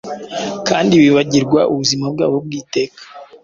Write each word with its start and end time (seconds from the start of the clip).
Kandi 0.67 0.93
bibagirwa 1.01 1.61
ubuzima 1.71 2.05
bwabo 2.13 2.37
bw'iteka 2.45 3.01